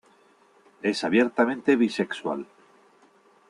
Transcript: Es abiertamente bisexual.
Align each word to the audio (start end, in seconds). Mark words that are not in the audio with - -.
Es 0.81 1.03
abiertamente 1.03 1.75
bisexual. 1.75 2.47